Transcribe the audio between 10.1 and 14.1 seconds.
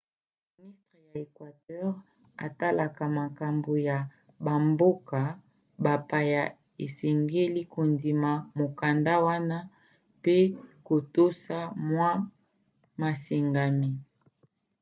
pe kotosa mwa masengami